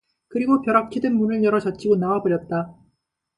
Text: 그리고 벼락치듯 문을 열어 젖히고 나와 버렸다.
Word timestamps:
그리고 0.29 0.63
벼락치듯 0.63 1.11
문을 1.13 1.43
열어 1.43 1.59
젖히고 1.59 1.95
나와 1.97 2.23
버렸다. 2.23 2.75